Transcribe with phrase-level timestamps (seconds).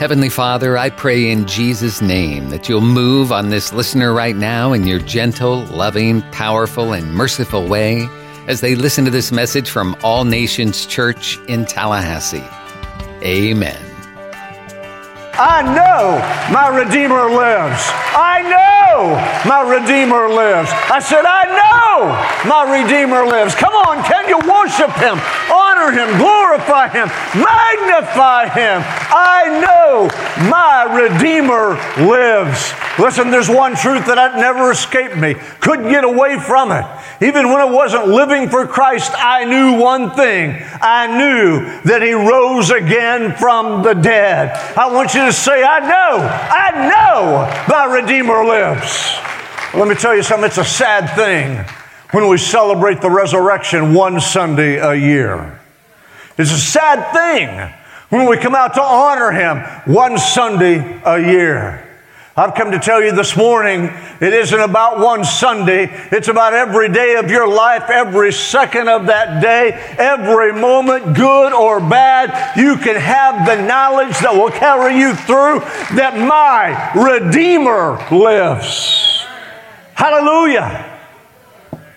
[0.00, 4.72] Heavenly Father, I pray in Jesus' name that you'll move on this listener right now
[4.72, 8.08] in your gentle, loving, powerful, and merciful way
[8.48, 12.42] as they listen to this message from All Nations Church in Tallahassee.
[13.22, 13.76] Amen.
[15.34, 16.16] I know
[16.50, 17.82] my Redeemer lives.
[18.16, 20.70] I know my Redeemer lives.
[20.90, 22.06] I said, I know Oh,
[22.46, 23.56] my Redeemer lives.
[23.56, 25.18] Come on, can you worship Him,
[25.50, 28.80] honor Him, glorify Him, magnify Him?
[29.10, 30.06] I know
[30.48, 31.74] my Redeemer
[32.06, 32.72] lives.
[32.96, 36.86] Listen, there's one truth that had never escaped me, couldn't get away from it.
[37.20, 40.62] Even when I wasn't living for Christ, I knew one thing.
[40.80, 44.52] I knew that He rose again from the dead.
[44.78, 49.16] I want you to say, I know, I know my Redeemer lives.
[49.74, 51.66] Let me tell you something, it's a sad thing
[52.12, 55.60] when we celebrate the resurrection one Sunday a year.
[56.36, 57.72] It's a sad thing
[58.08, 59.58] when we come out to honor Him
[59.92, 61.86] one Sunday a year.
[62.36, 65.90] I've come to tell you this morning, it isn't about one Sunday.
[66.10, 71.52] It's about every day of your life, every second of that day, every moment, good
[71.52, 72.56] or bad.
[72.56, 75.60] You can have the knowledge that will carry you through
[75.96, 79.26] that my Redeemer lives.
[79.94, 80.89] Hallelujah.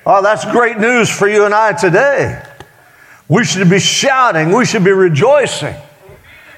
[0.05, 2.43] Oh, that's great news for you and I today.
[3.29, 5.75] We should be shouting, we should be rejoicing.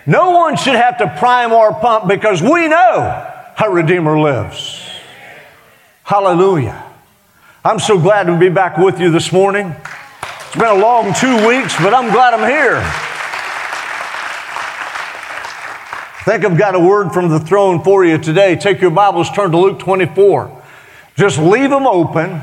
[0.08, 4.82] No one should have to prime or pump because we know our Redeemer lives.
[6.04, 6.84] Hallelujah.
[7.64, 9.76] I'm so glad to be back with you this morning.
[10.48, 12.80] It's been a long two weeks, but I'm glad I'm here.
[16.18, 18.56] I think I've got a word from the throne for you today.
[18.56, 20.64] Take your Bibles, turn to Luke 24.
[21.16, 22.42] Just leave them open.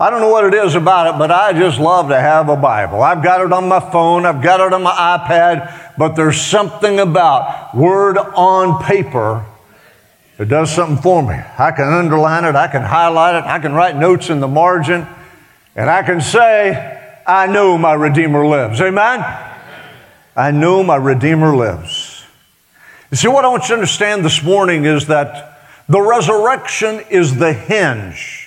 [0.00, 2.56] I don't know what it is about it, but I just love to have a
[2.56, 3.02] Bible.
[3.02, 6.98] I've got it on my phone, I've got it on my iPad, but there's something
[6.98, 9.44] about word on paper
[10.38, 11.34] that does something for me.
[11.34, 15.06] I can underline it, I can highlight it, I can write notes in the margin,
[15.76, 18.80] and I can say, I know my Redeemer lives.
[18.80, 19.20] Amen?
[20.34, 22.24] I know my Redeemer lives.
[23.10, 27.36] You see, what I want you to understand this morning is that the resurrection is
[27.36, 28.39] the hinge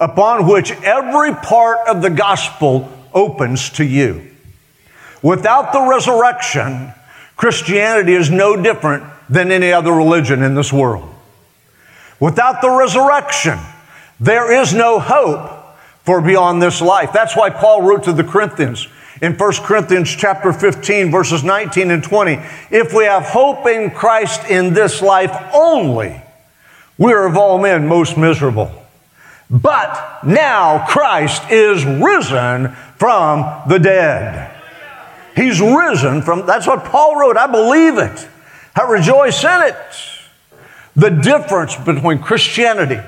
[0.00, 4.30] upon which every part of the gospel opens to you.
[5.22, 6.92] Without the resurrection,
[7.36, 11.08] Christianity is no different than any other religion in this world.
[12.20, 13.58] Without the resurrection,
[14.20, 15.50] there is no hope
[16.02, 17.12] for beyond this life.
[17.12, 18.86] That's why Paul wrote to the Corinthians
[19.22, 22.32] in 1 Corinthians chapter 15 verses 19 and 20,
[22.70, 26.20] if we have hope in Christ in this life only,
[26.98, 28.70] we are of all men most miserable.
[29.50, 34.50] But now Christ is risen from the dead.
[35.36, 37.36] He's risen from, that's what Paul wrote.
[37.36, 38.28] I believe it.
[38.74, 39.76] I rejoice in it.
[40.96, 43.00] The difference between Christianity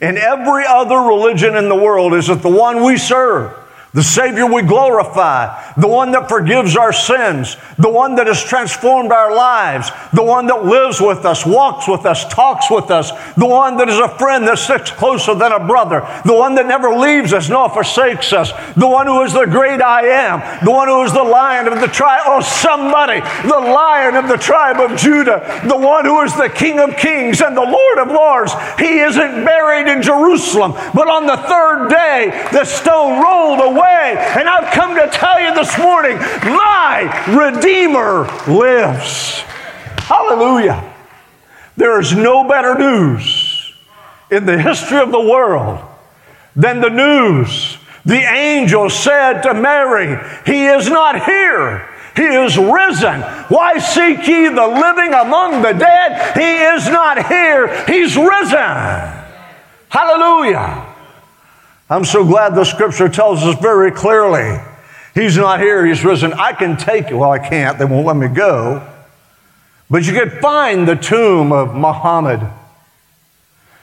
[0.00, 3.52] and every other religion in the world is that the one we serve
[3.94, 9.12] the Savior we glorify, the one that forgives our sins, the one that has transformed
[9.12, 13.46] our lives, the one that lives with us, walks with us, talks with us, the
[13.46, 16.94] one that is a friend that sits closer than a brother, the one that never
[16.94, 20.88] leaves us nor forsakes us, the one who is the great I am, the one
[20.88, 24.98] who is the lion of the tribe, oh, somebody, the lion of the tribe of
[24.98, 28.52] Judah, the one who is the King of kings and the Lord of lords.
[28.78, 34.48] He isn't buried in Jerusalem, but on the third day, the stone rolled away And
[34.48, 39.40] I've come to tell you this morning my Redeemer lives.
[39.98, 40.94] Hallelujah.
[41.76, 43.72] There is no better news
[44.30, 45.84] in the history of the world
[46.56, 47.78] than the news.
[48.04, 51.88] The angel said to Mary, He is not here.
[52.16, 53.20] He is risen.
[53.48, 56.36] Why seek ye the living among the dead?
[56.36, 57.84] He is not here.
[57.84, 59.14] He's risen.
[59.88, 60.87] Hallelujah.
[61.90, 64.60] I'm so glad the scripture tells us very clearly
[65.14, 66.32] He's not here, He's risen.
[66.32, 67.18] I can take you.
[67.18, 68.86] Well, I can't, they won't let me go.
[69.90, 72.46] But you can find the tomb of Muhammad.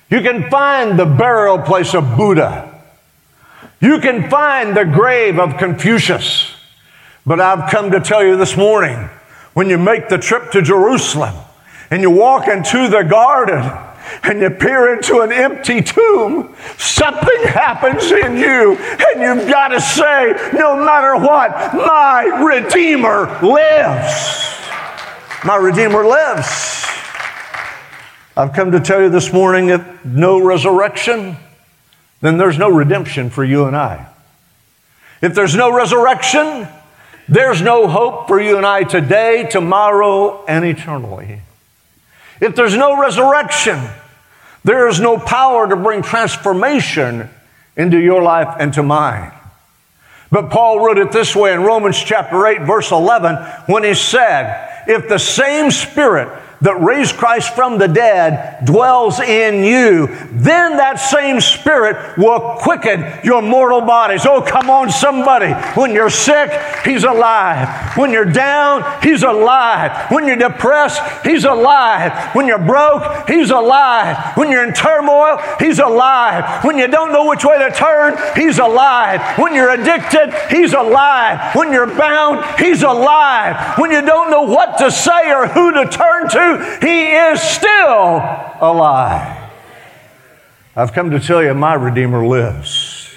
[0.10, 2.72] You can find the burial place of Buddha.
[3.82, 6.54] You can find the grave of Confucius.
[7.26, 9.10] But I've come to tell you this morning
[9.54, 11.34] when you make the trip to Jerusalem
[11.90, 13.64] and you walk into the garden,
[14.24, 19.82] and you peer into an empty tomb, something happens in you, and you've got to
[19.82, 24.60] say, no matter what, my Redeemer lives.
[25.44, 26.86] My Redeemer lives.
[28.38, 31.38] I've come to tell you this morning that no resurrection,
[32.22, 34.08] then there's no redemption for you and I.
[35.22, 36.68] If there's no resurrection,
[37.28, 41.42] there's no hope for you and I today, tomorrow, and eternally.
[42.42, 43.80] If there's no resurrection,
[44.66, 47.30] there is no power to bring transformation
[47.78, 49.32] into your life and to mine.
[50.32, 53.36] But Paul wrote it this way in Romans chapter 8, verse 11,
[53.68, 56.28] when he said, If the same Spirit
[56.62, 63.06] that raised Christ from the dead dwells in you, then that same Spirit will quicken
[63.24, 64.26] your mortal bodies.
[64.26, 65.52] Oh, come on, somebody.
[65.80, 66.52] When you're sick,
[66.84, 67.98] He's alive.
[67.98, 70.12] When you're down, He's alive.
[70.12, 72.36] When you're depressed, He's alive.
[72.36, 74.36] When you're broke, He's alive.
[74.38, 76.64] When you're in turmoil, He's alive.
[76.64, 79.38] When you don't know which way to turn, He's alive.
[79.38, 81.56] When you're addicted, He's alive.
[81.56, 83.78] When you're bound, He's alive.
[83.78, 86.45] When you don't know what to say or who to turn to,
[86.82, 88.22] he is still
[88.62, 89.52] alive.
[90.76, 93.10] I've come to tell you, my Redeemer lives.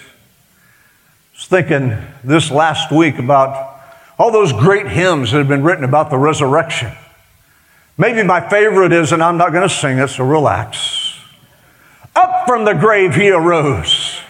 [1.33, 3.81] I was thinking this last week about
[4.19, 6.93] all those great hymns that have been written about the resurrection.
[7.97, 11.19] Maybe my favorite is, and I'm not going to sing it, so relax.
[12.15, 14.21] Up from the grave he arose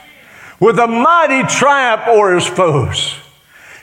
[0.60, 3.14] with a mighty triumph o'er his foes.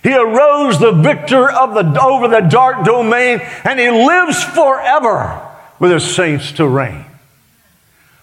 [0.05, 5.89] He arose the victor of the, over the dark domain, and he lives forever with
[5.89, 7.05] his saints to reign.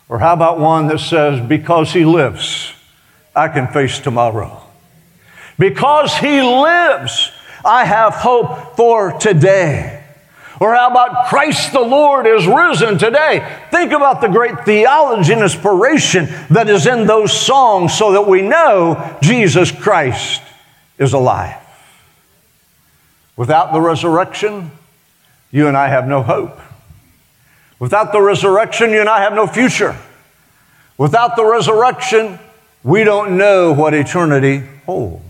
[0.08, 2.72] Or how about one that says, Because he lives,
[3.34, 4.62] I can face tomorrow.
[5.58, 7.32] Because he lives,
[7.64, 10.04] I have hope for today.
[10.60, 13.44] Or how about Christ the Lord is risen today?
[13.72, 18.40] Think about the great theology and inspiration that is in those songs so that we
[18.40, 20.42] know Jesus Christ
[20.96, 21.56] is alive.
[23.36, 24.70] Without the resurrection,
[25.50, 26.58] you and I have no hope.
[27.78, 29.96] Without the resurrection, you and I have no future.
[30.98, 32.38] Without the resurrection,
[32.84, 35.22] we don't know what eternity holds.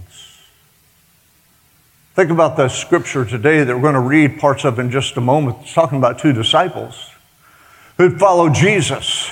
[2.14, 5.20] Think about the scripture today that we're going to read parts of in just a
[5.20, 5.58] moment.
[5.62, 7.10] It's talking about two disciples
[7.96, 9.30] who'd followed Jesus.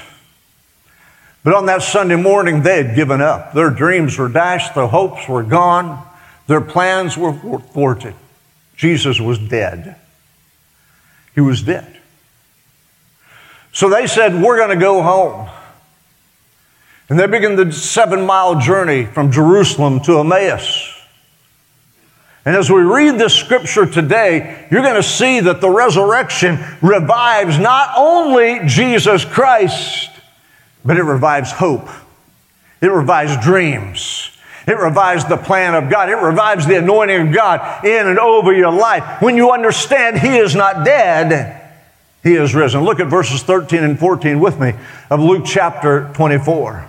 [1.44, 3.52] But on that Sunday morning, they had given up.
[3.52, 6.06] Their dreams were dashed, their hopes were gone,
[6.46, 8.14] their plans were thwarted.
[8.81, 9.94] Jesus was dead.
[11.35, 12.00] He was dead.
[13.73, 15.50] So they said, We're going to go home.
[17.11, 20.97] And they began the seven mile journey from Jerusalem to Emmaus.
[22.47, 27.59] And as we read this scripture today, you're going to see that the resurrection revives
[27.59, 30.09] not only Jesus Christ,
[30.87, 31.87] but it revives hope.
[32.81, 34.31] It revives dreams.
[34.70, 36.08] It revives the plan of God.
[36.11, 39.20] It revives the anointing of God in and over your life.
[39.20, 41.61] When you understand He is not dead,
[42.22, 42.84] He is risen.
[42.84, 44.75] Look at verses 13 and 14 with me
[45.11, 46.88] of Luke chapter 24.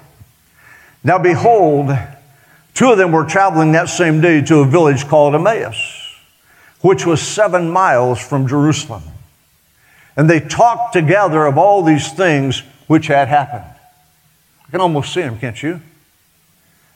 [1.04, 1.90] Now behold,
[2.76, 5.76] two of them were traveling that same day to a village called Emmaus,
[6.82, 9.02] which was seven miles from Jerusalem.
[10.16, 13.66] And they talked together of all these things which had happened.
[14.68, 15.82] I can almost see them, can't you?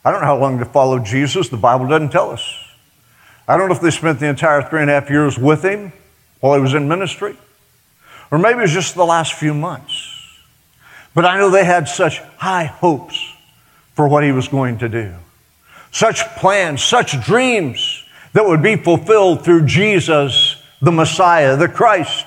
[0.05, 1.49] I don't know how long they followed Jesus.
[1.49, 2.47] The Bible doesn't tell us.
[3.47, 5.91] I don't know if they spent the entire three and a half years with him
[6.39, 7.35] while he was in ministry,
[8.29, 10.11] or maybe it was just the last few months.
[11.15, 13.19] But I know they had such high hopes
[13.95, 15.13] for what he was going to do,
[15.91, 18.03] such plans, such dreams
[18.33, 22.25] that would be fulfilled through Jesus, the Messiah, the Christ,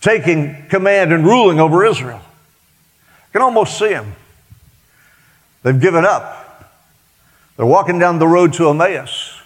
[0.00, 2.22] taking command and ruling over Israel.
[2.22, 4.14] I can almost see him.
[5.62, 6.39] They've given up.
[7.60, 9.38] They're walking down the road to Emmaus.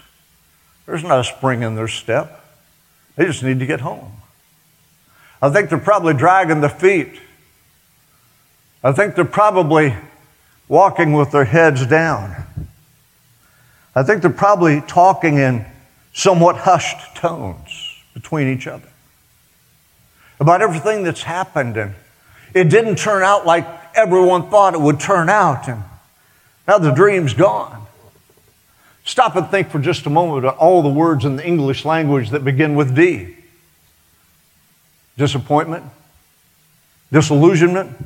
[0.86, 2.44] There's not a spring in their step.
[3.16, 4.12] They just need to get home.
[5.42, 7.20] I think they're probably dragging their feet.
[8.84, 9.96] I think they're probably
[10.68, 12.46] walking with their heads down.
[13.96, 15.66] I think they're probably talking in
[16.12, 18.90] somewhat hushed tones between each other
[20.38, 21.76] about everything that's happened.
[21.76, 21.96] And
[22.54, 23.66] it didn't turn out like
[23.96, 25.68] everyone thought it would turn out.
[25.68, 25.82] And
[26.68, 27.80] now the dream's gone.
[29.04, 32.30] Stop and think for just a moment about all the words in the English language
[32.30, 33.36] that begin with D
[35.16, 35.84] disappointment,
[37.12, 37.96] disillusionment,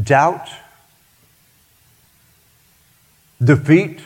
[0.00, 0.48] doubt,
[3.42, 4.00] defeat,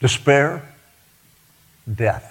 [0.00, 0.62] despair,
[1.92, 2.30] death.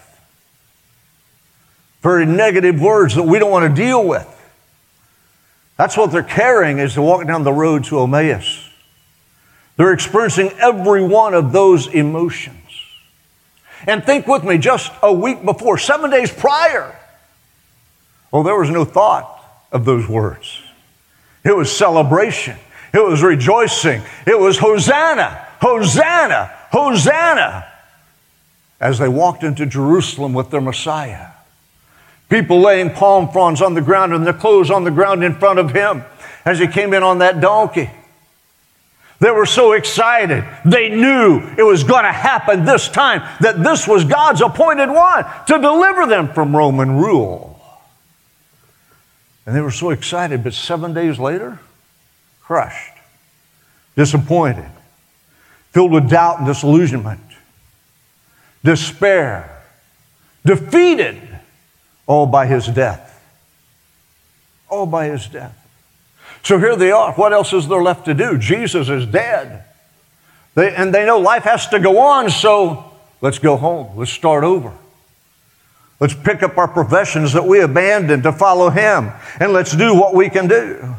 [2.01, 4.29] Very negative words that we don't want to deal with.
[5.77, 8.69] That's what they're carrying as they walk down the road to Emmaus.
[9.75, 12.57] They're experiencing every one of those emotions.
[13.87, 16.97] And think with me, just a week before, seven days prior,
[18.31, 19.29] well, there was no thought
[19.71, 20.61] of those words.
[21.43, 22.57] It was celebration,
[22.93, 27.67] it was rejoicing, it was Hosanna, Hosanna, Hosanna,
[28.79, 31.27] as they walked into Jerusalem with their Messiah.
[32.29, 35.59] People laying palm fronds on the ground and their clothes on the ground in front
[35.59, 36.03] of him
[36.45, 37.89] as he came in on that donkey.
[39.23, 40.43] They were so excited.
[40.65, 45.23] They knew it was going to happen this time, that this was God's appointed one
[45.47, 47.57] to deliver them from Roman rule.
[49.45, 51.57] And they were so excited, but seven days later,
[52.41, 52.91] crushed,
[53.95, 54.69] disappointed,
[55.71, 57.21] filled with doubt and disillusionment,
[58.61, 59.63] despair,
[60.45, 61.39] defeated,
[62.07, 63.23] all by his death.
[64.67, 65.62] All by his death.
[66.43, 67.13] So here they are.
[67.13, 68.37] What else is there left to do?
[68.37, 69.63] Jesus is dead.
[70.55, 73.97] They, and they know life has to go on, so let's go home.
[73.97, 74.73] Let's start over.
[75.99, 80.13] Let's pick up our professions that we abandoned to follow Him, and let's do what
[80.13, 80.95] we can do.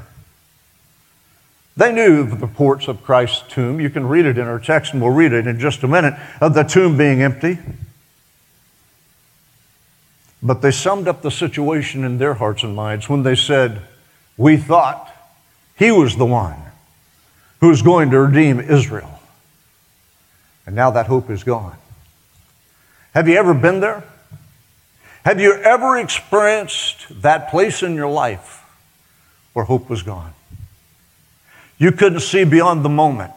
[1.77, 3.81] They knew the reports of Christ's tomb.
[3.81, 6.15] You can read it in our text, and we'll read it in just a minute,
[6.41, 7.59] of the tomb being empty.
[10.43, 13.83] But they summed up the situation in their hearts and minds when they said,
[14.37, 15.14] We thought
[15.77, 16.57] he was the one
[17.61, 19.21] who was going to redeem Israel.
[20.67, 21.77] And now that hope is gone.
[23.15, 24.05] Have you ever been there?
[25.25, 28.63] Have you ever experienced that place in your life
[29.53, 30.33] where hope was gone?
[31.79, 33.33] You couldn't see beyond the moment.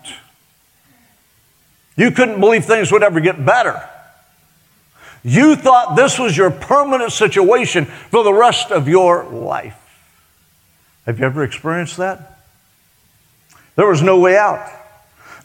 [1.95, 3.87] You couldn't believe things would ever get better.
[5.23, 9.75] You thought this was your permanent situation for the rest of your life.
[11.07, 12.37] Have you ever experienced that?
[13.75, 14.69] There was no way out.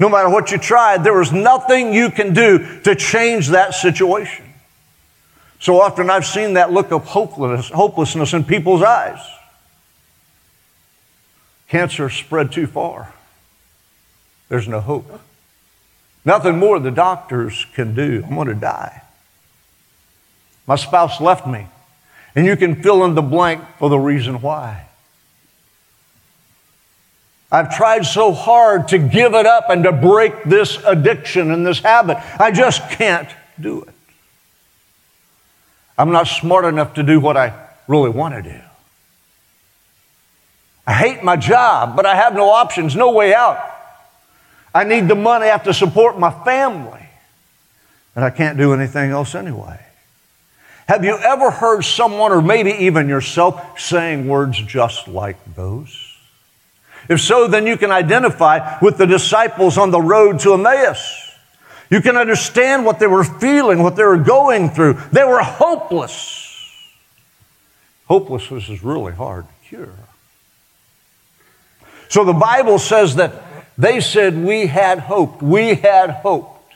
[0.00, 4.44] No matter what you tried, there was nothing you can do to change that situation.
[5.60, 9.20] So often I've seen that look of hopelessness, hopelessness in people's eyes.
[11.68, 13.14] Cancer spread too far.
[14.48, 15.20] There's no hope.
[16.24, 18.24] Nothing more the doctors can do.
[18.26, 19.02] I'm going to die.
[20.66, 21.66] My spouse left me.
[22.34, 24.88] And you can fill in the blank for the reason why.
[27.52, 31.80] I've tried so hard to give it up and to break this addiction and this
[31.80, 32.16] habit.
[32.40, 33.28] I just can't
[33.60, 33.94] do it.
[35.98, 37.52] I'm not smart enough to do what I
[37.86, 38.58] really want to do.
[40.86, 43.60] I hate my job, but I have no options, no way out.
[44.74, 47.06] I need the money, I have to support my family.
[48.16, 49.78] And I can't do anything else anyway.
[50.88, 56.11] Have you ever heard someone, or maybe even yourself, saying words just like those?
[57.12, 61.30] If so, then you can identify with the disciples on the road to Emmaus.
[61.90, 64.94] You can understand what they were feeling, what they were going through.
[65.12, 66.40] They were hopeless.
[68.06, 69.94] Hopelessness is really hard to cure.
[72.08, 73.42] So the Bible says that
[73.76, 75.42] they said, We had hoped.
[75.42, 76.74] We had hoped.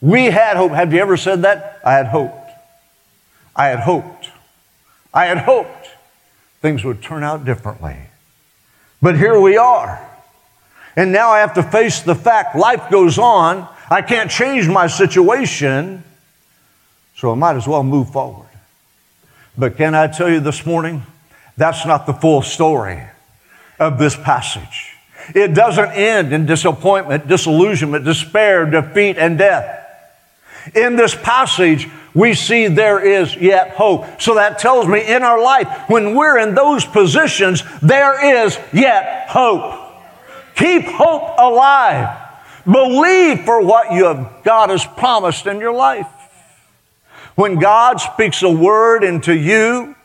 [0.00, 0.72] We had hope.
[0.72, 1.80] Have you ever said that?
[1.84, 2.50] I had hoped.
[3.54, 4.30] I had hoped.
[5.14, 5.88] I had hoped
[6.60, 7.96] things would turn out differently.
[9.06, 10.04] But here we are.
[10.96, 13.68] And now I have to face the fact life goes on.
[13.88, 16.02] I can't change my situation.
[17.14, 18.48] So I might as well move forward.
[19.56, 21.04] But can I tell you this morning?
[21.56, 23.00] That's not the full story
[23.78, 24.96] of this passage.
[25.36, 29.88] It doesn't end in disappointment, disillusionment, despair, defeat, and death.
[30.74, 34.22] In this passage, we see there is yet hope.
[34.22, 39.28] So that tells me in our life, when we're in those positions, there is yet
[39.28, 39.92] hope.
[40.54, 42.16] Keep hope alive.
[42.64, 46.08] Believe for what you have, God has promised in your life.
[47.34, 49.95] When God speaks a word into you,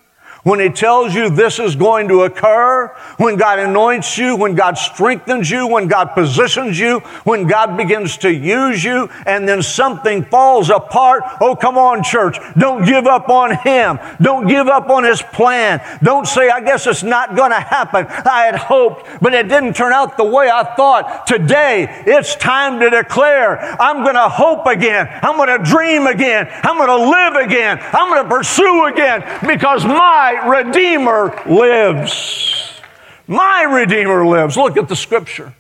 [0.43, 4.77] when He tells you this is going to occur, when God anoints you, when God
[4.77, 10.23] strengthens you, when God positions you, when God begins to use you, and then something
[10.25, 11.23] falls apart.
[11.39, 12.37] Oh, come on, church.
[12.57, 13.99] Don't give up on Him.
[14.21, 15.81] Don't give up on His plan.
[16.03, 18.07] Don't say, I guess it's not going to happen.
[18.07, 21.27] I had hoped, but it didn't turn out the way I thought.
[21.27, 25.07] Today, it's time to declare, I'm going to hope again.
[25.21, 26.49] I'm going to dream again.
[26.63, 27.79] I'm going to live again.
[27.93, 32.79] I'm going to pursue again because my Redeemer lives.
[33.27, 34.57] My Redeemer lives.
[34.57, 35.53] Look at the scripture.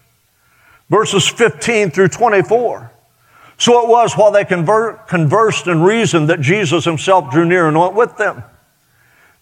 [0.89, 2.91] Verses 15 through 24.
[3.57, 7.79] So it was while they convert, conversed and reasoned that Jesus himself drew near and
[7.79, 8.43] went with them.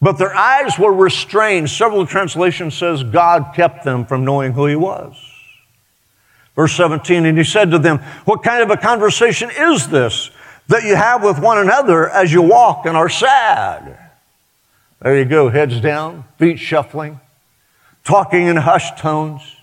[0.01, 1.69] But their eyes were restrained.
[1.69, 5.15] Several translations says God kept them from knowing who he was.
[6.55, 10.31] Verse 17, and he said to them, What kind of a conversation is this
[10.67, 14.08] that you have with one another as you walk and are sad?
[15.01, 17.19] There you go, heads down, feet shuffling,
[18.03, 19.55] talking in hushed tones.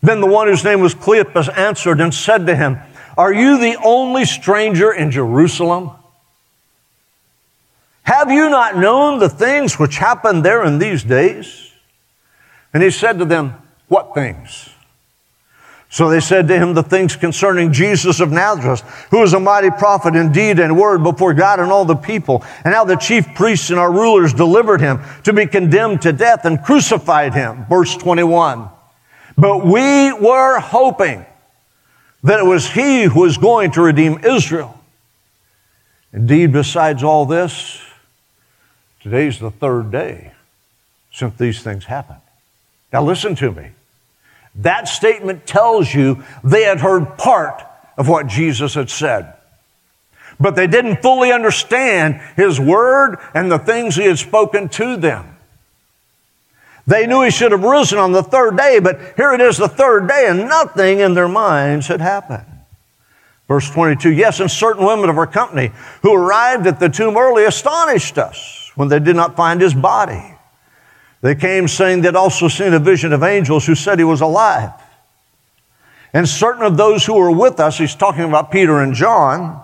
[0.00, 2.78] Then the one whose name was Cleopas answered and said to him,
[3.16, 5.92] Are you the only stranger in Jerusalem?
[8.04, 11.70] Have you not known the things which happened there in these days?
[12.74, 13.54] And he said to them,
[13.88, 14.70] What things?
[15.92, 18.80] So they said to him the things concerning Jesus of Nazareth,
[19.10, 22.42] who was a mighty prophet in deed and word before God and all the people,
[22.64, 26.46] and how the chief priests and our rulers delivered him to be condemned to death
[26.46, 27.66] and crucified him.
[27.68, 28.70] Verse 21.
[29.36, 31.26] But we were hoping
[32.22, 34.82] that it was he who was going to redeem Israel.
[36.10, 37.82] Indeed, besides all this,
[39.00, 40.32] today's the third day
[41.12, 42.22] since these things happened.
[42.94, 43.72] Now listen to me.
[44.56, 47.62] That statement tells you they had heard part
[47.96, 49.34] of what Jesus had said.
[50.38, 55.36] But they didn't fully understand his word and the things he had spoken to them.
[56.86, 59.68] They knew he should have risen on the third day, but here it is the
[59.68, 62.46] third day and nothing in their minds had happened.
[63.46, 65.70] Verse 22 Yes, and certain women of our company
[66.02, 70.31] who arrived at the tomb early astonished us when they did not find his body.
[71.22, 74.72] They came saying they'd also seen a vision of angels who said he was alive.
[76.12, 79.62] And certain of those who were with us, he's talking about Peter and John,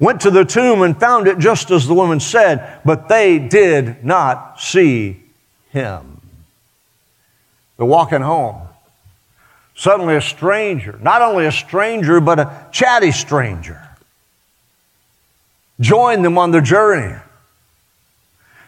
[0.00, 4.04] went to the tomb and found it just as the woman said, but they did
[4.04, 5.22] not see
[5.70, 6.20] him.
[7.76, 8.62] They're walking home.
[9.74, 13.86] Suddenly, a stranger, not only a stranger, but a chatty stranger,
[15.78, 17.16] joined them on their journey.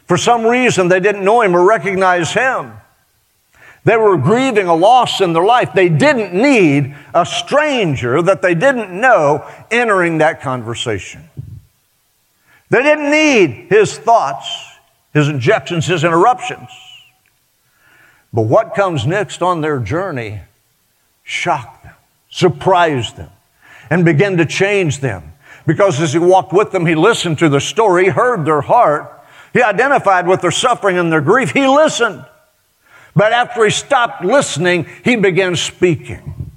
[0.09, 2.73] For some reason, they didn't know him or recognize him.
[3.85, 5.73] They were grieving a loss in their life.
[5.75, 11.29] They didn't need a stranger that they didn't know entering that conversation.
[12.71, 14.47] They didn't need his thoughts,
[15.13, 16.71] his injections, his interruptions.
[18.33, 20.41] But what comes next on their journey
[21.23, 21.95] shocked them,
[22.31, 23.31] surprised them,
[23.91, 25.33] and began to change them.
[25.67, 29.18] Because as he walked with them, he listened to the story, heard their heart,
[29.59, 31.51] he identified with their suffering and their grief.
[31.51, 32.25] He listened.
[33.15, 36.53] But after he stopped listening, he began speaking.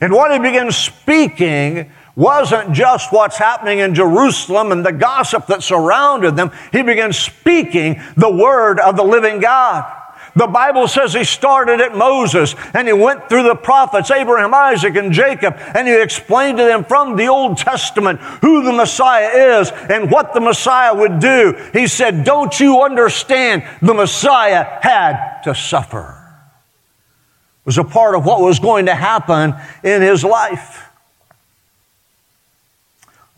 [0.00, 5.62] And what he began speaking wasn't just what's happening in Jerusalem and the gossip that
[5.62, 6.50] surrounded them.
[6.72, 9.99] He began speaking the word of the living God.
[10.36, 14.96] The Bible says he started at Moses and he went through the prophets, Abraham, Isaac,
[14.96, 19.70] and Jacob, and he explained to them from the Old Testament who the Messiah is
[19.70, 21.54] and what the Messiah would do.
[21.72, 23.64] He said, Don't you understand?
[23.82, 26.16] The Messiah had to suffer.
[27.62, 30.89] It was a part of what was going to happen in his life.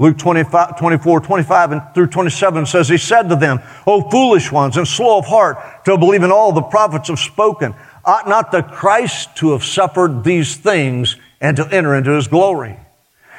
[0.02, 4.76] Luke 25, 24, 25 and through 27 says, He said to them, O foolish ones
[4.76, 7.72] and slow of heart to believe in all the prophets have spoken.
[8.04, 12.76] Ought not the Christ to have suffered these things and to enter into his glory?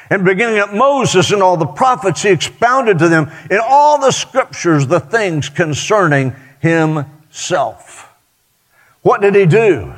[0.09, 4.11] And beginning at Moses and all the prophets, he expounded to them in all the
[4.11, 8.09] scriptures the things concerning himself.
[9.01, 9.95] What did he do?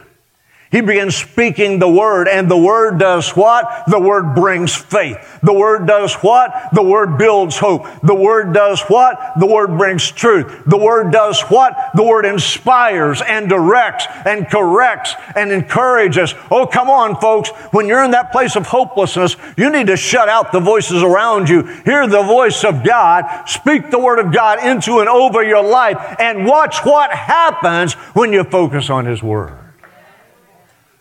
[0.72, 3.84] He begins speaking the word, and the word does what?
[3.88, 5.40] The word brings faith.
[5.44, 6.70] The word does what?
[6.74, 7.86] The word builds hope.
[8.02, 9.34] The word does what?
[9.40, 10.64] The word brings truth.
[10.66, 11.92] The word does what?
[11.96, 16.34] The word inspires and directs and corrects and encourages.
[16.50, 17.52] Oh, come on, folks.
[17.72, 21.48] When you're in that place of hopelessness, you need to shut out the voices around
[21.48, 21.64] you.
[21.86, 23.48] Hear the voice of God.
[23.48, 28.34] Speak the word of God into and over your life and watch what happens when
[28.34, 29.65] you focus on His word.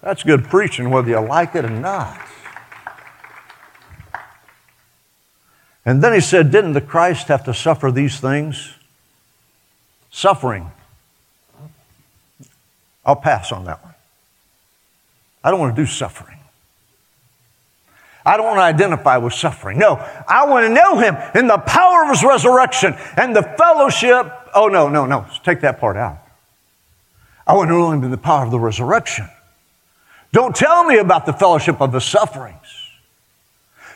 [0.04, 2.20] That's good preaching, whether you like it or not.
[5.86, 8.74] And then he said, Didn't the Christ have to suffer these things?
[10.10, 10.70] Suffering.
[13.06, 13.94] I'll pass on that one.
[15.42, 16.38] I don't want to do suffering.
[18.26, 19.78] I don't want to identify with suffering.
[19.78, 19.94] No,
[20.28, 24.30] I want to know him in the power of his resurrection and the fellowship.
[24.54, 25.26] Oh, no, no, no.
[25.44, 26.18] Take that part out.
[27.46, 29.28] I want to know him in the power of the resurrection
[30.34, 32.58] don't tell me about the fellowship of the sufferings.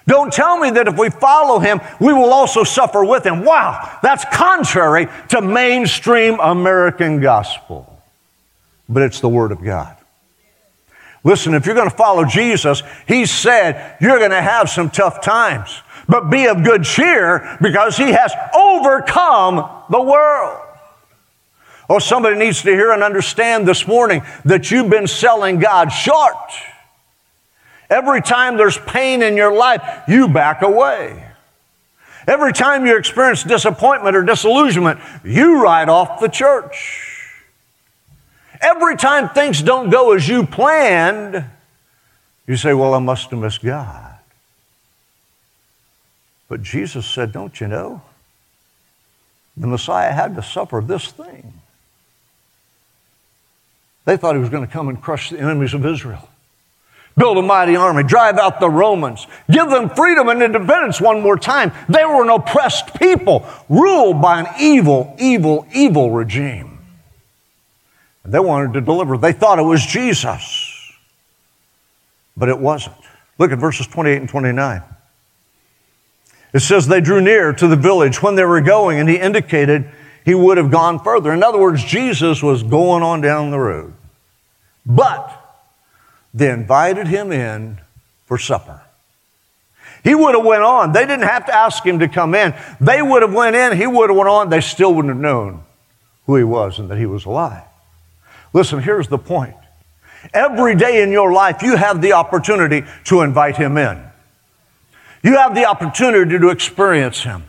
[0.06, 3.44] Don't tell me that if we follow him, we will also suffer with him.
[3.44, 8.00] Wow, that's contrary to mainstream American gospel.
[8.88, 9.96] But it's the Word of God.
[11.24, 15.20] Listen, if you're going to follow Jesus, he said you're going to have some tough
[15.20, 20.67] times, but be of good cheer because he has overcome the world.
[21.88, 26.36] Oh, somebody needs to hear and understand this morning that you've been selling God short.
[27.88, 31.24] Every time there's pain in your life, you back away.
[32.26, 37.14] Every time you experience disappointment or disillusionment, you write off the church.
[38.60, 41.44] Every time things don't go as you planned,
[42.46, 44.18] you say, Well, I must have missed God.
[46.48, 48.02] But Jesus said, Don't you know?
[49.58, 51.57] the Messiah had to suffer this thing.
[54.08, 56.30] They thought he was going to come and crush the enemies of Israel,
[57.14, 61.36] build a mighty army, drive out the Romans, give them freedom and independence one more
[61.36, 61.72] time.
[61.90, 66.78] They were an oppressed people, ruled by an evil, evil, evil regime.
[68.24, 69.18] And they wanted to deliver.
[69.18, 70.90] They thought it was Jesus,
[72.34, 72.96] but it wasn't.
[73.36, 74.82] Look at verses 28 and 29.
[76.54, 79.90] It says they drew near to the village when they were going, and he indicated
[80.24, 81.30] he would have gone further.
[81.34, 83.92] In other words, Jesus was going on down the road.
[84.88, 85.38] But
[86.32, 87.78] they invited him in
[88.24, 88.82] for supper.
[90.02, 90.92] He would have went on.
[90.92, 92.54] They didn't have to ask him to come in.
[92.80, 95.62] They would have went in, he would have went on, they still wouldn't have known
[96.26, 97.64] who he was and that he was alive.
[98.52, 99.56] Listen, here's the point.
[100.32, 104.02] Every day in your life, you have the opportunity to invite him in.
[105.22, 107.44] You have the opportunity to experience him.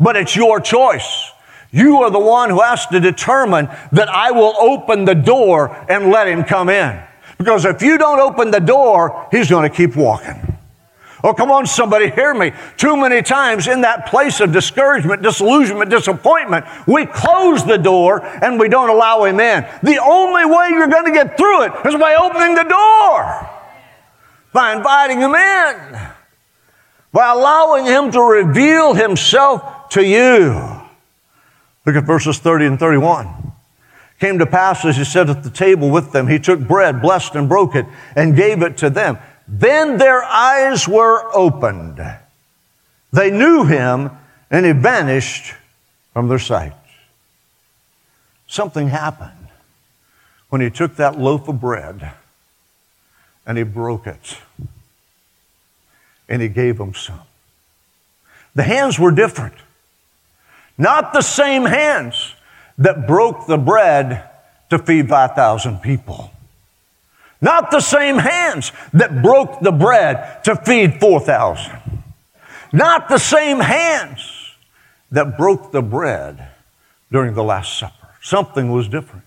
[0.00, 1.31] But it's your choice.
[1.72, 6.10] You are the one who has to determine that I will open the door and
[6.10, 7.02] let him come in.
[7.38, 10.52] Because if you don't open the door, he's going to keep walking.
[11.24, 12.52] Oh, come on, somebody, hear me.
[12.76, 18.58] Too many times in that place of discouragement, disillusionment, disappointment, we close the door and
[18.58, 19.64] we don't allow him in.
[19.82, 23.50] The only way you're going to get through it is by opening the door,
[24.52, 26.00] by inviting him in,
[27.12, 30.71] by allowing him to reveal himself to you.
[31.84, 33.52] Look at verses 30 and 31.
[34.20, 37.34] Came to pass as he sat at the table with them, he took bread, blessed
[37.34, 39.18] and broke it, and gave it to them.
[39.48, 42.00] Then their eyes were opened.
[43.12, 44.10] They knew him,
[44.50, 45.54] and he vanished
[46.12, 46.74] from their sight.
[48.46, 49.48] Something happened
[50.50, 52.12] when he took that loaf of bread
[53.46, 54.36] and he broke it
[56.28, 57.22] and he gave them some.
[58.54, 59.54] The hands were different.
[60.78, 62.34] Not the same hands
[62.78, 64.28] that broke the bread
[64.70, 66.30] to feed 5,000 people.
[67.40, 71.72] Not the same hands that broke the bread to feed 4,000.
[72.72, 74.20] Not the same hands
[75.10, 76.48] that broke the bread
[77.10, 78.08] during the Last Supper.
[78.22, 79.24] Something was different.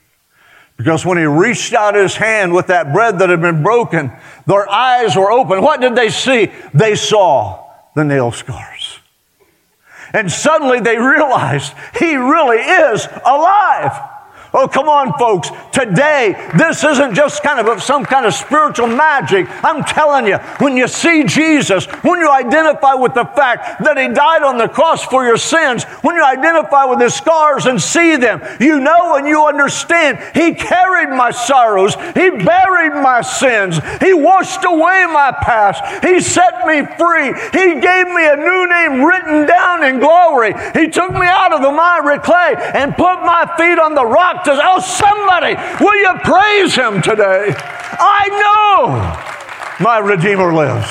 [0.78, 4.12] Because when he reached out his hand with that bread that had been broken,
[4.46, 5.62] their eyes were open.
[5.62, 6.52] What did they see?
[6.74, 7.64] They saw
[7.96, 8.75] the nail scars.
[10.16, 14.15] And suddenly they realized he really is alive.
[14.58, 15.50] Oh, come on, folks.
[15.74, 19.48] Today, this isn't just kind of some kind of spiritual magic.
[19.66, 24.08] I'm telling you, when you see Jesus, when you identify with the fact that He
[24.08, 28.16] died on the cross for your sins, when you identify with His scars and see
[28.16, 34.14] them, you know and you understand He carried my sorrows, He buried my sins, He
[34.14, 39.46] washed away my past, He set me free, He gave me a new name written
[39.46, 43.80] down in glory, He took me out of the miry clay and put my feet
[43.80, 47.54] on the rock to, oh, somebody, will you praise him today?
[47.58, 50.88] I know my Redeemer lives.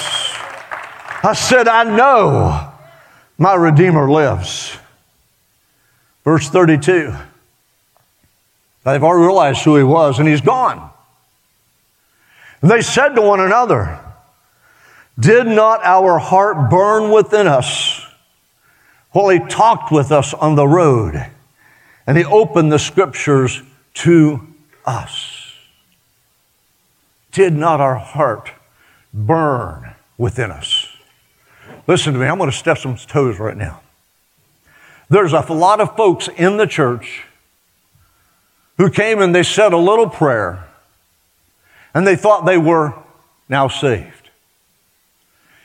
[1.23, 2.73] I said, I know
[3.39, 4.77] my Redeemer lives.
[6.25, 7.15] Verse 32.
[8.85, 10.91] They've already realized who he was, and he's gone.
[12.61, 13.99] And They said to one another,
[15.19, 18.07] Did not our heart burn within us
[19.13, 21.31] while he talked with us on the road?
[22.07, 23.63] And he opened the scriptures
[23.95, 24.47] to
[24.85, 25.53] us.
[27.33, 28.51] Did not our heart
[29.13, 30.89] burn within us?
[31.87, 33.81] Listen to me, I'm going to step some toes right now.
[35.09, 37.25] There's a lot of folks in the church
[38.79, 40.65] who came and they said a little prayer
[41.93, 42.95] and they thought they were
[43.49, 44.31] now saved.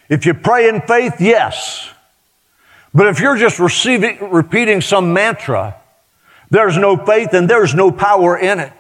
[0.10, 1.89] If you pray in faith, yes.
[2.93, 5.75] But if you're just receiving, repeating some mantra,
[6.49, 8.73] there's no faith and there's no power in it.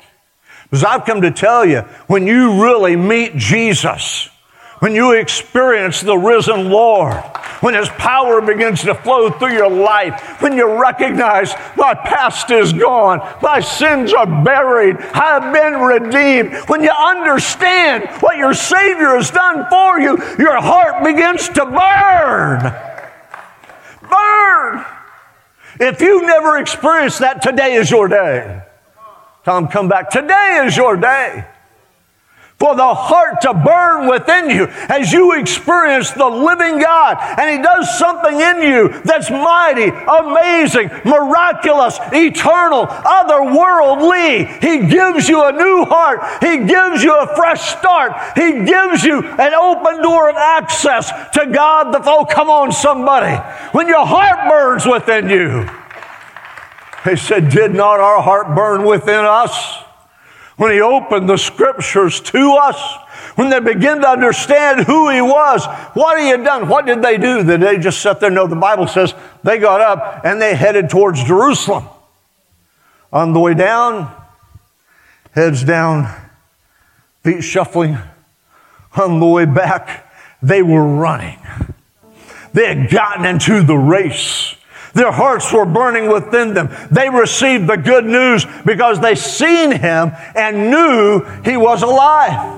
[0.63, 4.29] Because I've come to tell you, when you really meet Jesus,
[4.79, 7.17] when you experience the risen Lord,
[7.61, 12.71] when His power begins to flow through your life, when you recognize my past is
[12.71, 19.17] gone, my sins are buried, I have been redeemed, when you understand what your Savior
[19.17, 22.59] has done for you, your heart begins to burn.
[22.59, 22.88] Burn.
[25.79, 28.63] If you've never experienced that, today is your day.
[29.45, 30.09] Tom, come back.
[30.09, 31.45] Today is your day
[32.59, 37.17] for the heart to burn within you as you experience the living God.
[37.39, 44.61] And He does something in you that's mighty, amazing, miraculous, eternal, otherworldly.
[44.61, 46.43] He gives you a new heart.
[46.43, 48.11] He gives you a fresh start.
[48.37, 51.93] He gives you an open door of access to God.
[51.93, 53.37] The, oh, come on, somebody.
[53.71, 55.69] When your heart burns within you,
[57.09, 59.88] He said, Did not our heart burn within us?
[60.59, 62.75] When he opened the scriptures to us,
[63.35, 67.17] when they began to understand who he was, what he had done, what did they
[67.17, 67.45] do?
[67.45, 68.29] Did they just sit there?
[68.29, 71.85] No, the Bible says they got up and they headed towards Jerusalem.
[73.13, 74.13] On the way down,
[75.31, 76.13] heads down,
[77.23, 77.97] feet shuffling.
[78.97, 80.11] On the way back,
[80.43, 81.39] they were running.
[82.51, 84.55] They had gotten into the race.
[84.93, 86.69] Their hearts were burning within them.
[86.91, 92.57] They received the good news because they seen him and knew he was alive.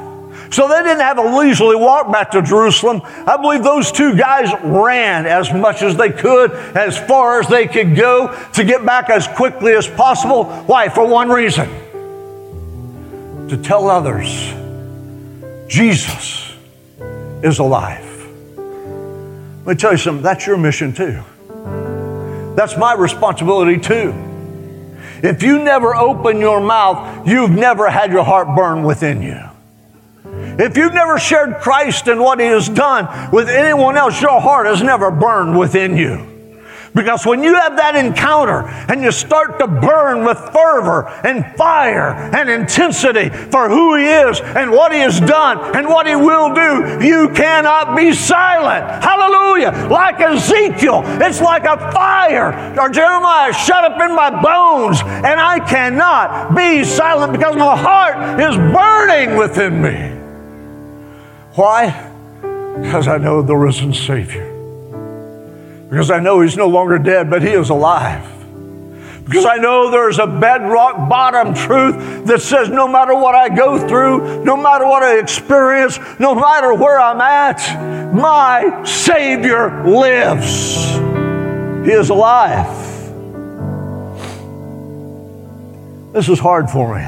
[0.53, 3.01] So they didn't have a leisurely walk back to Jerusalem.
[3.05, 7.67] I believe those two guys ran as much as they could, as far as they
[7.67, 10.45] could go to get back as quickly as possible.
[10.65, 10.89] Why?
[10.89, 11.69] For one reason
[13.47, 14.53] to tell others
[15.69, 16.53] Jesus
[17.43, 18.07] is alive.
[19.65, 21.23] Let me tell you something, that's your mission too.
[22.55, 24.13] That's my responsibility too.
[25.23, 29.39] If you never open your mouth, you've never had your heart burn within you.
[30.59, 34.65] If you've never shared Christ and what He has done with anyone else, your heart
[34.65, 36.30] has never burned within you.
[36.93, 42.11] Because when you have that encounter and you start to burn with fervor and fire
[42.35, 46.53] and intensity for who He is and what He has done and what He will
[46.53, 49.03] do, you cannot be silent.
[49.03, 49.87] Hallelujah.
[49.89, 52.77] Like Ezekiel, it's like a fire.
[52.77, 58.39] Or Jeremiah, shut up in my bones, and I cannot be silent because my heart
[58.39, 60.09] is burning within me.
[61.55, 62.09] Why?
[62.81, 64.50] Because I know the risen Savior.
[65.91, 68.25] Because I know He's no longer dead, but He is alive.
[69.25, 73.77] Because I know there's a bedrock bottom truth that says no matter what I go
[73.77, 80.91] through, no matter what I experience, no matter where I'm at, my Savior lives.
[81.85, 82.77] He is alive.
[86.13, 87.05] This is hard for me.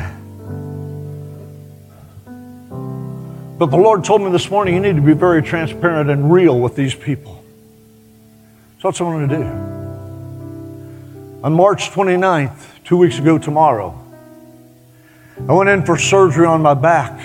[3.58, 6.60] But the Lord told me this morning you need to be very transparent and real
[6.60, 7.43] with these people.
[8.84, 9.44] So that's what I'm going to do.
[11.46, 13.98] On March 29th, two weeks ago tomorrow,
[15.48, 17.18] I went in for surgery on my back.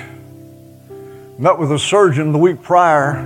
[1.36, 3.16] Met with a surgeon the week prior.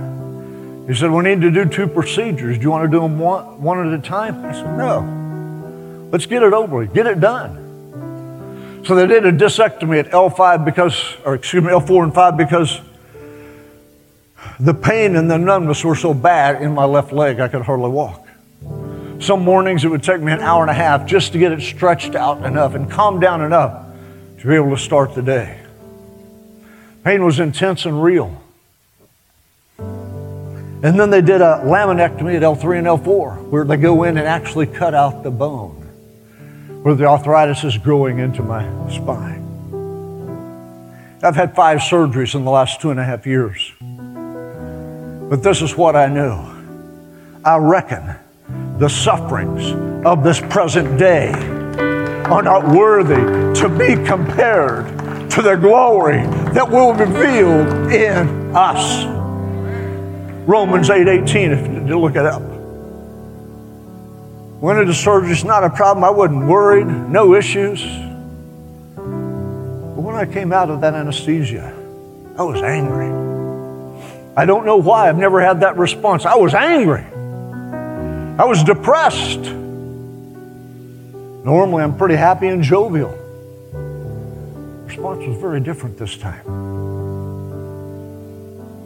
[0.87, 2.57] He said, We need to do two procedures.
[2.57, 4.43] Do you want to do them one, one at a time?
[4.43, 6.09] I said, No.
[6.11, 8.81] Let's get it over with, get it done.
[8.83, 12.81] So they did a discectomy at L5 because, or excuse me, L4 and 5 because
[14.59, 17.89] the pain and the numbness were so bad in my left leg I could hardly
[17.89, 18.22] walk.
[19.23, 21.61] Some mornings it would take me an hour and a half just to get it
[21.61, 23.85] stretched out enough and calmed down enough
[24.39, 25.61] to be able to start the day.
[27.05, 28.43] Pain was intense and real.
[29.77, 34.27] And then they did a laminectomy at L3 and L4, where they go in and
[34.27, 35.77] actually cut out the bone,
[36.83, 39.39] where the arthritis is growing into my spine.
[41.23, 43.71] I've had five surgeries in the last two and a half years.
[43.79, 46.53] But this is what I know.
[47.45, 48.15] I reckon
[48.77, 49.71] the sufferings
[50.05, 53.15] of this present day are not worthy
[53.59, 54.87] to be compared
[55.31, 56.21] to the glory
[56.53, 59.05] that will be revealed in us.
[60.47, 62.41] Romans 8 18, if you look it up.
[64.61, 66.03] Went into surgery, it's not a problem.
[66.03, 67.83] I wasn't worried, no issues.
[68.95, 71.73] But when I came out of that anesthesia,
[72.37, 73.09] I was angry.
[74.35, 75.09] I don't know why.
[75.09, 76.25] I've never had that response.
[76.25, 77.05] I was angry.
[78.37, 79.41] I was depressed.
[81.43, 83.11] Normally, I'm pretty happy and jovial.
[84.87, 86.43] Response was very different this time.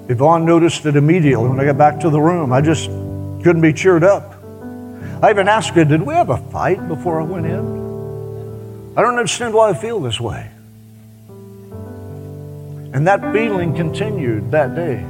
[0.10, 2.52] Yvonne noticed it immediately when I got back to the room.
[2.52, 4.34] I just couldn't be cheered up.
[5.24, 8.96] I even asked her, Did we have a fight before I went in?
[8.98, 10.50] I don't understand why I feel this way.
[12.94, 15.06] And that feeling continued that day.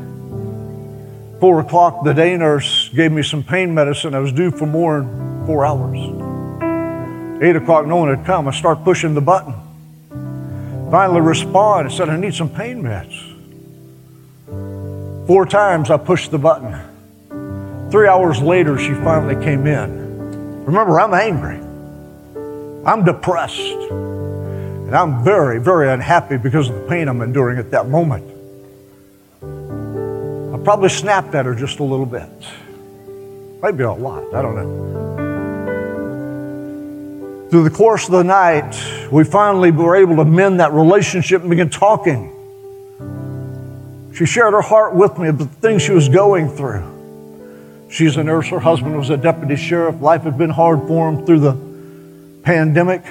[1.39, 4.15] Four o'clock, the day nurse gave me some pain medicine.
[4.15, 5.97] I was due for more in four hours.
[7.43, 8.47] Eight o'clock, no one had come.
[8.47, 9.54] I start pushing the button.
[10.89, 13.36] Finally respond and said, I need some pain meds.
[15.28, 16.73] Four times I pushed the button.
[17.91, 20.65] Three hours later, she finally came in.
[20.65, 21.58] Remember, I'm angry.
[22.84, 23.60] I'm depressed.
[23.60, 28.37] And I'm very, very unhappy because of the pain I'm enduring at that moment
[30.67, 32.30] probably snapped at her just a little bit.
[33.63, 34.67] Maybe a lot, I don't know.
[37.49, 38.75] Through the course of the night,
[39.10, 42.34] we finally were able to mend that relationship and begin talking.
[44.13, 46.84] She shared her heart with me of the things she was going through.
[47.89, 50.01] She's a nurse, her husband was a deputy sheriff.
[50.01, 51.56] Life had been hard for him through the
[52.43, 53.03] pandemic.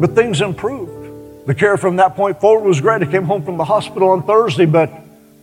[0.00, 0.87] But things improved.
[1.48, 3.00] The care from that point forward was great.
[3.00, 4.92] I came home from the hospital on Thursday, but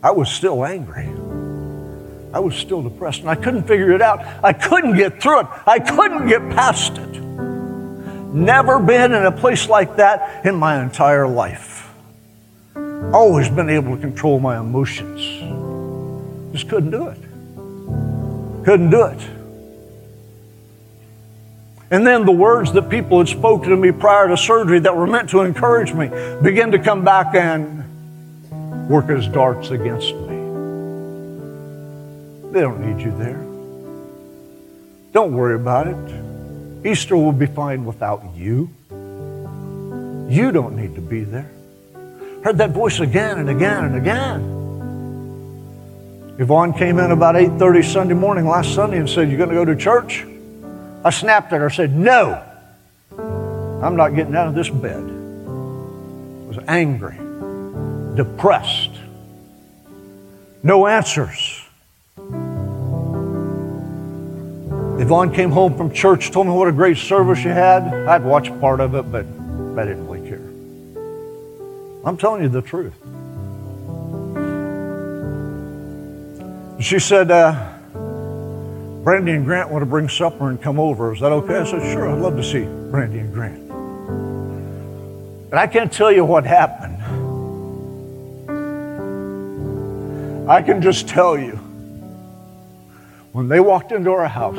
[0.04, 1.08] I was still angry.
[2.32, 4.24] I was still depressed and I couldn't figure it out.
[4.44, 5.46] I couldn't get through it.
[5.66, 7.20] I couldn't get past it.
[8.32, 11.92] Never been in a place like that in my entire life.
[13.12, 15.20] Always been able to control my emotions.
[16.52, 17.18] Just couldn't do it.
[18.64, 19.35] Couldn't do it.
[21.90, 25.06] And then the words that people had spoken to me prior to surgery that were
[25.06, 26.08] meant to encourage me
[26.42, 27.84] began to come back and
[28.88, 30.36] work as darts against me.
[32.52, 33.44] They don't need you there.
[35.12, 35.96] Don't worry about it.
[36.84, 38.68] Easter will be fine without you.
[40.28, 41.50] You don't need to be there.
[42.42, 44.52] Heard that voice again and again and again.
[46.38, 49.64] Yvonne came in about 8:30 Sunday morning last Sunday and said, "You're going to go
[49.64, 50.26] to church?"
[51.06, 51.66] I snapped at her.
[51.66, 52.42] And said, "No,
[53.16, 57.16] I'm not getting out of this bed." I was angry,
[58.16, 58.90] depressed,
[60.64, 61.62] no answers.
[64.98, 67.84] Yvonne came home from church, told me what a great service she had.
[67.84, 69.26] I'd watched part of it, but
[69.78, 70.40] I didn't really care.
[72.04, 72.94] I'm telling you the truth.
[76.80, 77.75] She said, uh,
[79.06, 81.14] Brandy and Grant want to bring supper and come over.
[81.14, 81.58] Is that okay?
[81.58, 83.68] I said, sure, I'd love to see Brandy and Grant.
[85.48, 86.96] But I can't tell you what happened.
[90.50, 91.52] I can just tell you
[93.30, 94.58] when they walked into our house,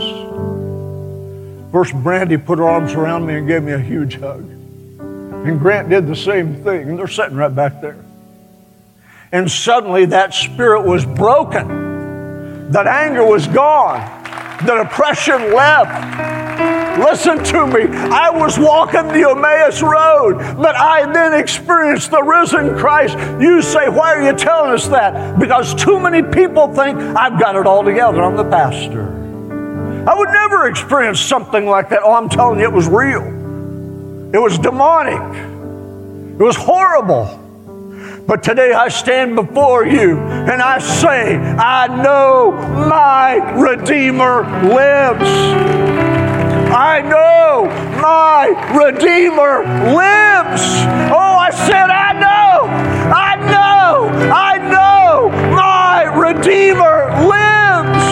[1.73, 4.49] first Brandy put her arms around me and gave me a huge hug.
[4.49, 8.01] And Grant did the same thing, and they're sitting right back there.
[9.33, 12.71] And suddenly that spirit was broken.
[12.71, 14.16] That anger was gone.
[14.65, 16.97] That oppression left.
[16.99, 17.95] Listen to me.
[17.95, 23.15] I was walking the Emmaus Road, but I then experienced the risen Christ.
[23.39, 25.37] You say, why are you telling us that?
[25.37, 28.23] Because too many people think I've got it all together.
[28.23, 29.13] I'm the pastor.
[30.09, 31.99] I would never experience something like that.
[32.03, 33.21] Oh, I'm telling you, it was real.
[34.33, 35.21] It was demonic.
[36.39, 37.46] It was horrible.
[38.27, 45.23] But today I stand before you and I say, I know my Redeemer lives.
[46.69, 47.67] I know
[48.01, 49.63] my Redeemer
[49.95, 50.61] lives.
[51.09, 52.67] Oh, I said, I know,
[53.15, 58.03] I know, I know my Redeemer lives.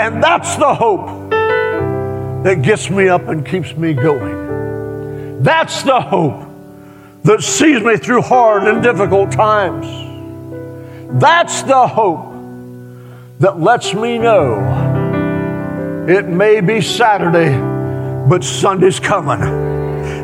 [0.00, 1.30] And that's the hope
[2.42, 4.35] that gets me up and keeps me going.
[5.42, 6.48] That's the hope
[7.24, 9.86] that sees me through hard and difficult times.
[11.20, 12.32] That's the hope
[13.40, 14.84] that lets me know
[16.08, 17.58] it may be Saturday,
[18.28, 19.65] but Sunday's coming.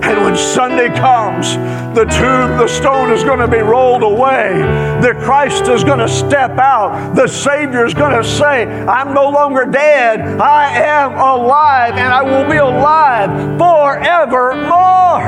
[0.03, 1.55] And when Sunday comes,
[1.95, 4.59] the tomb, the stone is going to be rolled away.
[5.01, 7.15] The Christ is going to step out.
[7.15, 10.41] The Savior is going to say, I'm no longer dead.
[10.41, 15.21] I am alive, and I will be alive forevermore.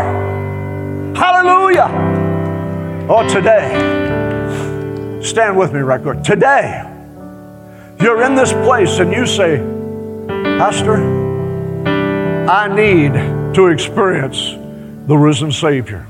[1.14, 1.88] Hallelujah.
[3.08, 6.22] Oh, today, stand with me right quick.
[6.22, 6.82] Today,
[8.00, 9.58] you're in this place and you say,
[10.58, 10.96] Pastor,
[12.50, 13.12] I need
[13.54, 14.63] to experience
[15.06, 16.06] the risen Savior.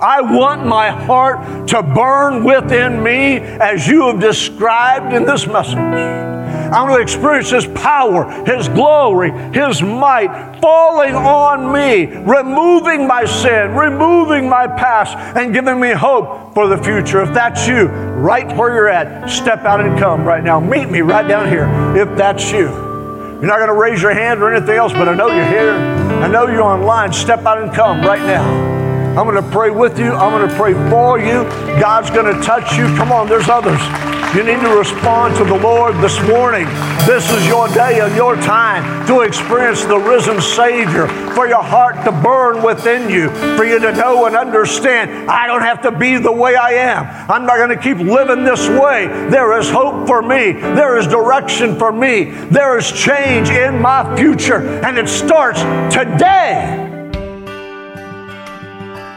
[0.00, 5.78] I want my heart to burn within me as you have described in this message.
[5.78, 13.24] I want to experience His power, His glory, His might falling on me, removing my
[13.24, 17.22] sin, removing my past, and giving me hope for the future.
[17.22, 20.60] If that's you, right where you're at, step out and come right now.
[20.60, 22.66] Meet me right down here if that's you.
[22.66, 26.05] You're not going to raise your hand or anything else, but I know you're here.
[26.22, 27.12] I know you're online.
[27.12, 28.76] Step out and come right now.
[29.18, 30.12] I'm going to pray with you.
[30.12, 31.44] I'm going to pray for you.
[31.80, 32.84] God's going to touch you.
[32.96, 34.15] Come on, there's others.
[34.36, 36.66] You need to respond to the Lord this morning.
[37.06, 42.04] This is your day and your time to experience the risen Savior, for your heart
[42.04, 46.18] to burn within you, for you to know and understand I don't have to be
[46.18, 47.06] the way I am.
[47.30, 49.06] I'm not going to keep living this way.
[49.30, 54.14] There is hope for me, there is direction for me, there is change in my
[54.18, 56.82] future, and it starts today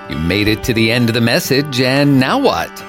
[0.10, 2.89] You made it to the end of the message, and now what?